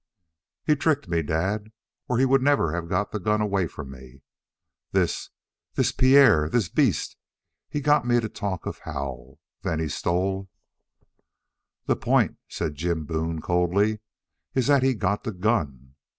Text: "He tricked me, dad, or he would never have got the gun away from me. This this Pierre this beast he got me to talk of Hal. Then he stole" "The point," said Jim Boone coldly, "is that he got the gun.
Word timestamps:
"He 0.65 0.75
tricked 0.75 1.07
me, 1.07 1.21
dad, 1.21 1.71
or 2.09 2.17
he 2.17 2.25
would 2.25 2.41
never 2.41 2.73
have 2.73 2.89
got 2.89 3.11
the 3.11 3.19
gun 3.19 3.39
away 3.39 3.67
from 3.67 3.91
me. 3.91 4.23
This 4.93 5.29
this 5.75 5.91
Pierre 5.91 6.49
this 6.49 6.69
beast 6.69 7.15
he 7.69 7.81
got 7.81 8.03
me 8.03 8.19
to 8.19 8.27
talk 8.27 8.65
of 8.65 8.79
Hal. 8.79 9.37
Then 9.61 9.77
he 9.79 9.87
stole" 9.87 10.49
"The 11.85 11.97
point," 11.97 12.39
said 12.47 12.73
Jim 12.73 13.05
Boone 13.05 13.41
coldly, 13.43 13.99
"is 14.55 14.65
that 14.65 14.81
he 14.81 14.95
got 14.95 15.23
the 15.23 15.31
gun. 15.33 15.93